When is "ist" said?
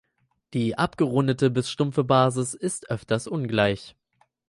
2.55-2.89